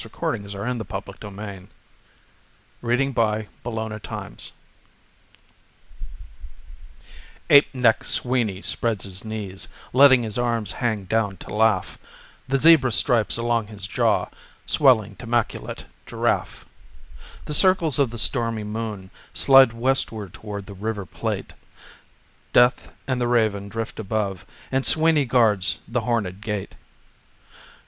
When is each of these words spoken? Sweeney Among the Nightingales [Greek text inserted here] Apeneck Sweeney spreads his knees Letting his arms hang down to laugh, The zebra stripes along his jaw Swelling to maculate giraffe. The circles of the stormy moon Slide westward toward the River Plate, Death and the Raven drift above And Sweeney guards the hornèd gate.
Sweeney 0.03 0.37
Among 0.51 0.79
the 0.79 1.17
Nightingales 1.23 1.67
[Greek 2.81 3.13
text 3.13 3.43
inserted 3.67 4.01
here] 7.47 7.61
Apeneck 7.61 8.03
Sweeney 8.03 8.63
spreads 8.63 9.03
his 9.03 9.23
knees 9.23 9.67
Letting 9.93 10.23
his 10.23 10.39
arms 10.39 10.71
hang 10.71 11.03
down 11.05 11.37
to 11.37 11.53
laugh, 11.53 11.99
The 12.47 12.57
zebra 12.57 12.91
stripes 12.91 13.37
along 13.37 13.67
his 13.67 13.85
jaw 13.85 14.29
Swelling 14.65 15.17
to 15.17 15.27
maculate 15.27 15.85
giraffe. 16.07 16.65
The 17.45 17.53
circles 17.53 17.99
of 17.99 18.09
the 18.09 18.17
stormy 18.17 18.63
moon 18.63 19.11
Slide 19.35 19.71
westward 19.73 20.33
toward 20.33 20.65
the 20.65 20.73
River 20.73 21.05
Plate, 21.05 21.53
Death 22.53 22.91
and 23.05 23.21
the 23.21 23.27
Raven 23.27 23.69
drift 23.69 23.99
above 23.99 24.47
And 24.71 24.83
Sweeney 24.83 25.25
guards 25.25 25.77
the 25.87 26.01
hornèd 26.01 26.41
gate. 26.41 26.73